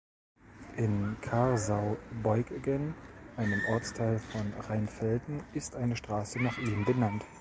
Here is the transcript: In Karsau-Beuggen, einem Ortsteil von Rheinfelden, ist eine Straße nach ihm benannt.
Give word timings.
In 0.77 1.15
Karsau-Beuggen, 1.21 2.95
einem 3.37 3.61
Ortsteil 3.69 4.17
von 4.17 4.51
Rheinfelden, 4.61 5.43
ist 5.53 5.75
eine 5.75 5.95
Straße 5.95 6.41
nach 6.41 6.57
ihm 6.57 6.85
benannt. 6.85 7.23